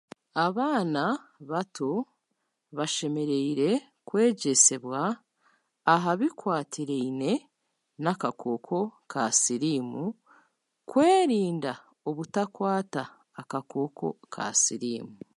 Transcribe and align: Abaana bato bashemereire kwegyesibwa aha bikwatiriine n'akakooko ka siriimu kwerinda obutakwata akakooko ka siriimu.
Abaana 0.45 1.03
bato 1.51 1.89
bashemereire 2.77 3.69
kwegyesibwa 4.07 5.01
aha 5.93 6.11
bikwatiriine 6.19 7.31
n'akakooko 8.03 8.77
ka 9.11 9.23
siriimu 9.41 10.05
kwerinda 10.89 11.73
obutakwata 12.09 13.01
akakooko 13.41 14.07
ka 14.33 14.45
siriimu. 14.61 15.15